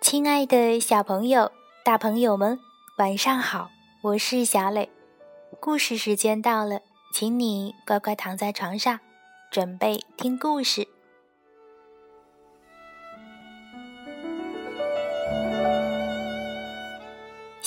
[0.00, 1.50] 亲爱的小朋友、
[1.84, 2.60] 大朋友们，
[2.98, 3.70] 晚上好！
[4.02, 4.90] 我是小磊，
[5.58, 6.80] 故事时间到了，
[7.12, 9.00] 请你乖乖躺在床上，
[9.50, 10.86] 准备听故事。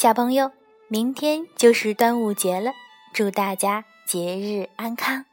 [0.05, 0.51] 小朋友，
[0.87, 2.73] 明天就是端午节了，
[3.11, 5.25] 祝大家节日安康。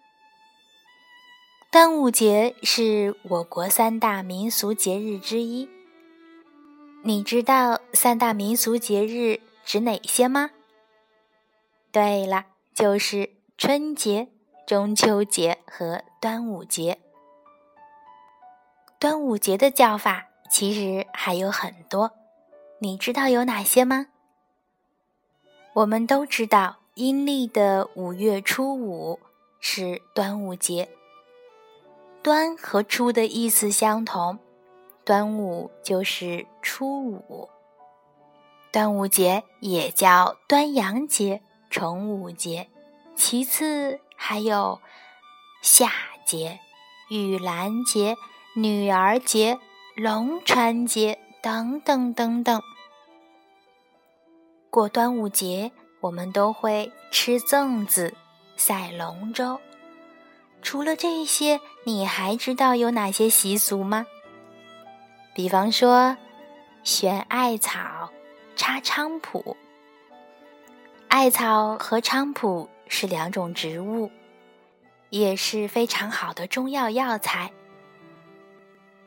[1.71, 5.69] 端午节是我国三大民俗节日之一。
[7.03, 10.53] 你知道三大民俗节日指哪些吗？
[11.91, 13.29] 对了，就是
[13.59, 14.29] 春节、
[14.67, 16.99] 中秋节和端午节。
[18.99, 22.13] 端午节的叫法其实还有很多，
[22.79, 24.07] 你知道有哪些吗？
[25.75, 29.19] 我们都知道，阴历的五月初五
[29.59, 30.91] 是端午节。
[32.23, 34.39] 端和初的意思相同。
[35.05, 37.49] 端午就是初五，
[38.71, 42.69] 端午节也叫端阳节、重午节，
[43.17, 44.81] 其次还有
[45.61, 45.91] 夏
[46.25, 46.61] 节、
[47.11, 48.15] 玉兰节、
[48.55, 49.59] 女儿节、
[49.97, 52.63] 龙船节等等等等。
[54.73, 55.71] 过端午节，
[56.01, 58.15] 我们都会吃粽子、
[58.57, 59.61] 赛龙舟。
[60.63, 64.07] 除了这些，你还知道有哪些习俗吗？
[65.35, 66.17] 比方说，
[66.83, 68.09] 选艾草、
[68.57, 69.59] 插菖蒲。
[71.09, 74.11] 艾草和菖蒲是两种植物，
[75.11, 77.53] 也是非常好的中药药材。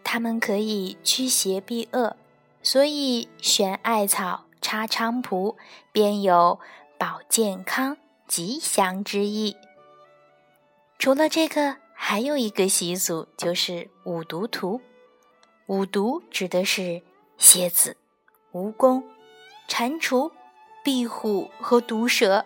[0.04, 2.16] 它们可以驱邪避恶，
[2.62, 5.58] 所以选艾草、插菖蒲
[5.92, 6.60] 便有
[6.98, 9.56] 保健康、吉祥之意。
[10.98, 14.82] 除了这个，还有一个习俗，就是五毒图。
[15.68, 17.02] 五毒指的是
[17.38, 17.98] 蝎子、
[18.54, 19.04] 蜈蚣、
[19.68, 20.32] 蟾蜍、
[20.84, 22.46] 壁虎和毒蛇。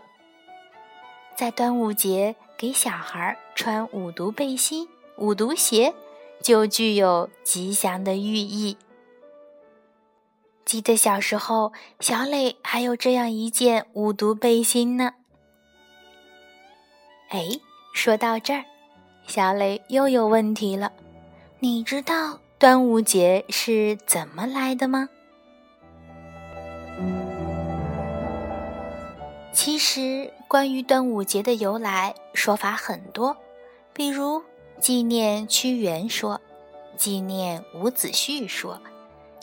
[1.36, 5.94] 在端午节给小孩穿五毒背心、五毒鞋，
[6.42, 8.78] 就具有吉祥的寓意。
[10.69, 15.13] 记得小时候，小磊还有这样一件五毒背心呢。
[17.30, 17.59] 哎，
[17.91, 18.63] 说到这儿，
[19.25, 20.91] 小磊又有问题了，
[21.57, 22.40] 你知道？
[22.59, 25.09] 端午节是怎么来的吗？
[29.51, 33.36] 其实，关于端午节的由来，说法很多，
[33.91, 34.44] 比如
[34.80, 36.40] 纪念屈原说，
[36.96, 38.80] 纪念伍子胥说，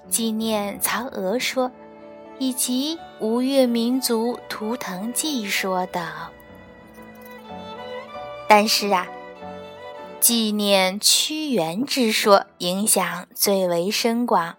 [0.09, 1.71] 纪念曹娥说，
[2.39, 6.05] 以及吴越民族图腾记说等。
[8.49, 9.06] 但是啊。
[10.19, 14.56] 纪念屈原之说影响最为深广，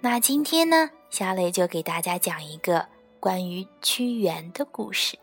[0.00, 2.86] 那今天呢，小磊就给大家讲一个
[3.18, 5.18] 关于屈原的故事。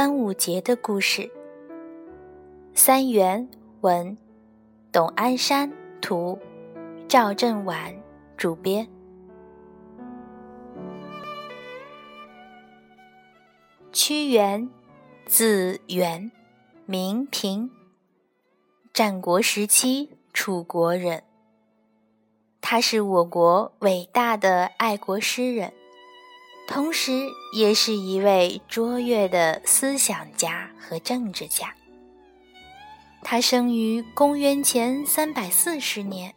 [0.00, 1.30] 端午节的故事。
[2.72, 3.46] 三元
[3.82, 4.16] 文，
[4.90, 6.38] 董安山图，
[7.06, 7.94] 赵振晚
[8.34, 8.88] 主编。
[13.92, 14.70] 屈原，
[15.26, 16.32] 字元，
[16.86, 17.70] 名平，
[18.94, 21.24] 战国时期楚国人。
[22.62, 25.70] 他是我国伟大的爱国诗人。
[26.72, 31.74] 同时，也是一位卓越的思想家和政治家。
[33.22, 36.32] 他生于公元前三百四十年，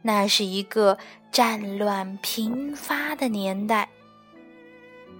[0.00, 0.96] 那是一个
[1.30, 3.90] 战乱频发的年代。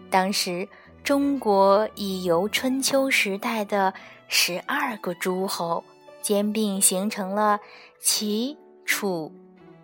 [0.08, 0.66] 当时，
[1.04, 3.92] 中国已由春秋时代的
[4.26, 5.84] 十二个诸侯
[6.22, 7.60] 兼并，形成了
[8.00, 8.56] 齐、
[8.86, 9.30] 楚、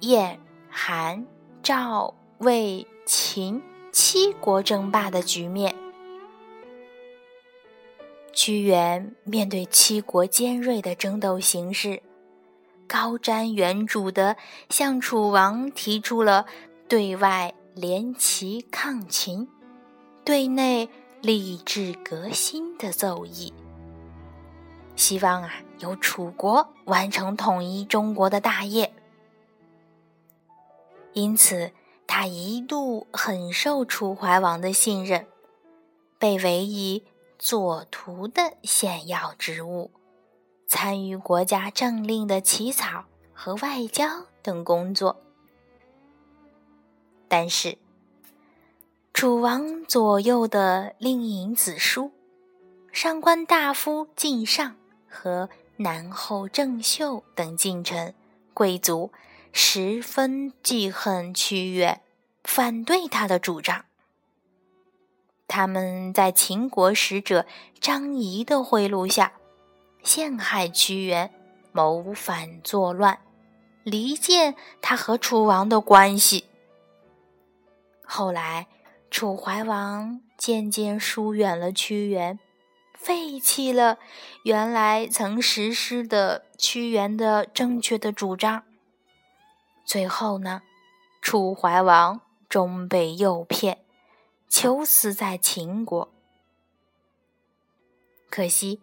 [0.00, 1.26] 燕、韩、
[1.62, 3.62] 赵、魏、秦。
[3.94, 5.72] 七国争霸的局面，
[8.32, 12.02] 屈原面对七国尖锐的争斗形势，
[12.88, 14.36] 高瞻远瞩地
[14.68, 16.44] 向楚王提出了
[16.88, 19.48] 对外联齐抗秦、
[20.24, 20.88] 对内
[21.22, 23.54] 立志革新的奏议。
[24.96, 28.92] 希望啊由楚国完成统一中国的大业。
[31.12, 31.70] 因此，
[32.16, 35.26] 他一度很受楚怀王的信任，
[36.16, 37.02] 被委以
[37.40, 39.90] 左徒的显要职务，
[40.68, 45.20] 参与国家政令的起草和外交等工作。
[47.26, 47.78] 但是，
[49.12, 52.12] 楚王左右的令尹子叔、
[52.92, 54.76] 上官大夫靳尚
[55.08, 58.14] 和南后郑袖等近臣
[58.54, 59.10] 贵族
[59.52, 62.00] 十分记恨屈原，
[62.44, 63.84] 反对他的主张。
[65.48, 67.44] 他们在秦国使者
[67.80, 69.32] 张仪的贿赂下，
[70.02, 71.32] 陷害屈原，
[71.72, 73.18] 谋反作乱，
[73.82, 76.44] 离间他和楚王的关系。
[78.04, 78.68] 后来。
[79.10, 82.36] 楚怀王渐渐疏远了屈原，
[82.98, 84.00] 废弃了
[84.42, 88.64] 原来曾实施的屈原的正确的主张。
[89.84, 90.62] 最后呢，
[91.22, 92.22] 楚怀王
[92.54, 93.84] 终被诱骗，
[94.48, 96.08] 求死在秦国。
[98.30, 98.80] 可惜，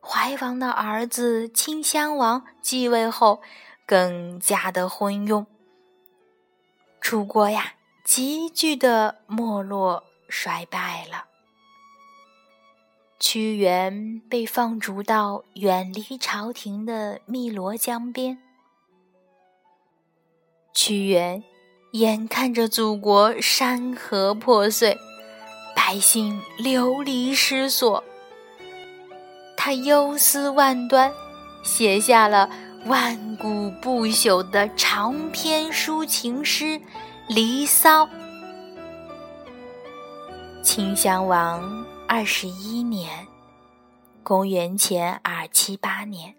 [0.00, 3.42] 怀王的儿子顷襄王继位后，
[3.84, 5.44] 更加的昏庸。
[7.02, 7.74] 楚国呀。
[8.02, 11.26] 急剧的没落衰败了。
[13.18, 18.42] 屈原被放逐到远离朝廷的汨罗江边。
[20.74, 21.42] 屈原
[21.94, 24.98] 眼看着祖国山河破碎，
[25.76, 28.02] 百姓流离失所，
[29.56, 31.12] 他忧思万端，
[31.62, 32.50] 写下了
[32.86, 36.64] 万古不朽的长篇抒情诗。
[37.28, 38.06] 《离骚》。
[40.64, 43.08] 秦襄王二十一年，
[44.24, 46.34] 公元前二七八年，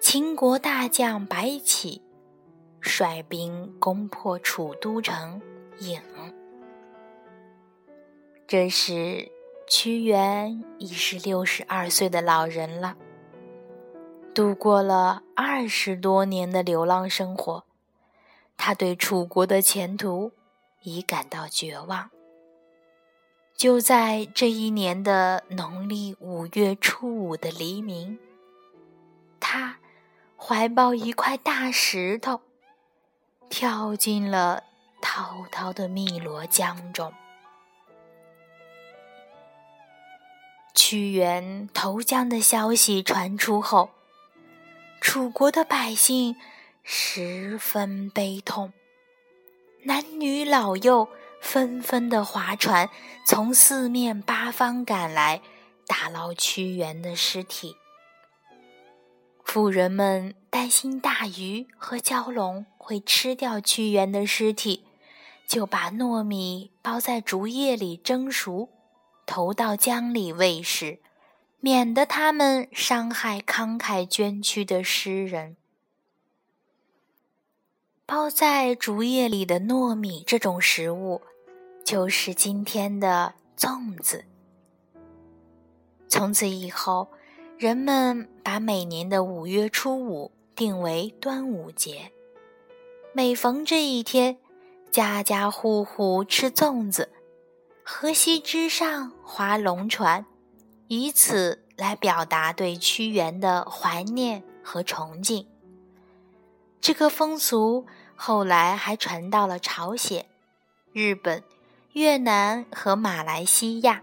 [0.00, 2.00] 秦国大将白起
[2.86, 5.42] 率兵攻破楚都城
[5.80, 6.00] 郢。
[8.46, 9.28] 这时，
[9.66, 12.96] 屈原已是六十二岁的老人了，
[14.32, 17.64] 度过了二十多年的流浪生活。
[18.56, 20.30] 他对楚国的前途
[20.82, 22.10] 已感到绝望。
[23.56, 28.18] 就在这一年的农历五月初五的黎明，
[29.40, 29.78] 他
[30.36, 32.40] 怀抱一块大石头，
[33.48, 34.64] 跳进了
[35.00, 37.12] 滔滔的汨罗江中。
[40.74, 43.90] 屈原投江的消息传出后，
[45.00, 46.36] 楚国的百姓。
[46.88, 48.72] 十分悲痛，
[49.82, 51.08] 男女老幼
[51.40, 52.88] 纷纷的划船
[53.26, 55.42] 从四面八方赶来，
[55.88, 57.74] 打捞屈原的尸体。
[59.42, 64.84] 妇人们担心大鱼和蛟龙会吃掉屈原的尸体，
[65.44, 68.68] 就把糯米包在竹叶里蒸熟，
[69.26, 71.00] 投到江里喂食，
[71.58, 75.56] 免得他们伤害慷慨捐躯的诗人。
[78.06, 81.22] 包在竹叶里的糯米这种食物，
[81.84, 84.26] 就是今天的粽子。
[86.06, 87.08] 从此以后，
[87.58, 92.12] 人们把每年的五月初五定为端午节。
[93.16, 94.36] 每逢这一天，
[94.90, 97.08] 家家户户吃粽子，
[97.82, 100.26] 河西之上划龙船，
[100.88, 105.46] 以此来表达对屈原的怀念和崇敬。
[106.78, 110.26] 这个风俗后来还传到了朝鲜、
[110.92, 111.42] 日本、
[111.94, 114.02] 越南和马来西亚。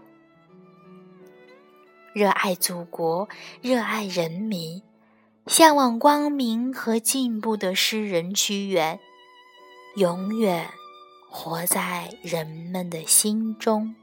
[2.12, 3.28] 热爱祖国、
[3.62, 4.82] 热爱人民、
[5.46, 8.98] 向往光明和进步的诗人屈原，
[9.96, 10.70] 永远
[11.28, 13.94] 活在人们的心中。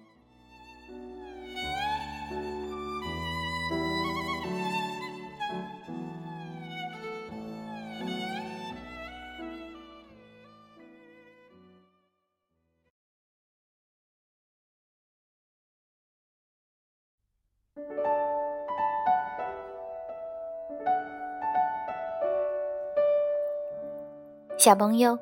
[24.62, 25.18] 小朋友，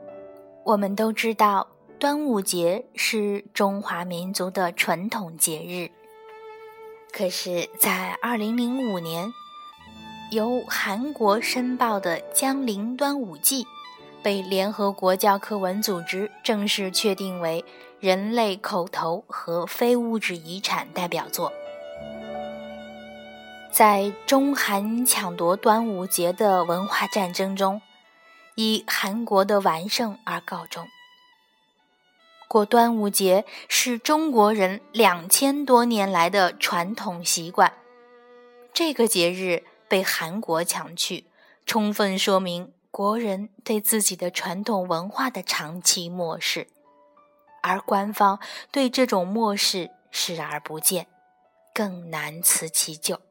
[0.65, 1.65] 我们都知道
[1.97, 5.89] 端午节是中华民族的传统节日。
[7.13, 9.31] 可是，在二零零五年，
[10.31, 13.65] 由韩国申报的江陵端午祭，
[14.21, 17.63] 被联合国教科文组织正式确定为
[18.01, 21.53] 人类口头和非物质遗产代表作。
[23.71, 27.81] 在中韩抢夺端午节的文化战争中，
[28.59, 30.85] 以韩国的完胜而告终。
[32.49, 37.71] 过端午节是中国人两千多年来的传统习惯，
[38.73, 41.23] 这个节日被韩国抢去，
[41.65, 46.67] 充分说明国人对自己的传统文化的长期漠视，
[47.63, 48.41] 而官方
[48.73, 51.07] 对这种漠视视而不见，
[51.73, 53.21] 更难辞其咎。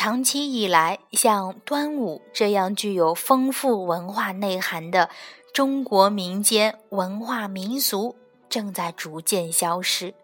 [0.00, 5.10] 长期以来，像端午这样具有丰富文化内涵的。
[5.52, 8.14] 中国民间文化民俗
[8.48, 10.14] 正在逐渐消失，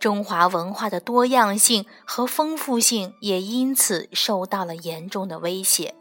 [0.00, 5.94] 中华文化的多样性和丰富性也因此受到了严重的威胁。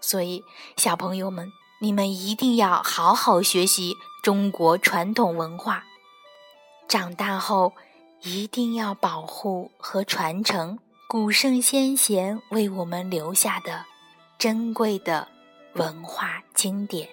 [0.00, 0.42] 所以，
[0.76, 5.84] 小朋友们，你们一定要好好学习中国传统文化，
[6.88, 7.72] 长大后
[8.22, 13.84] 一定要保护和传承古圣先贤为我们留下的
[14.38, 15.28] 珍贵的
[15.74, 17.06] 文化经典。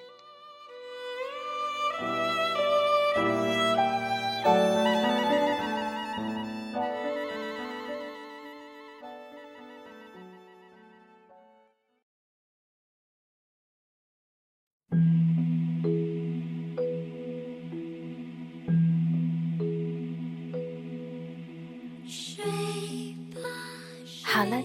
[24.41, 24.59] 好了，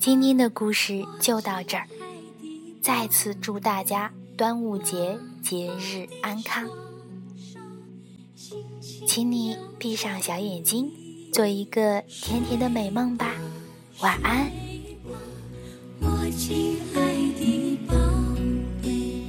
[0.00, 1.86] 今天的故事就到这儿。
[2.80, 6.68] 再次祝大家端午节节日安康，
[9.06, 10.90] 请你闭上小眼睛，
[11.32, 13.36] 做一个甜甜的美梦吧。
[14.00, 14.50] 晚安。
[16.00, 17.94] 我亲爱的宝
[18.82, 19.22] 贝，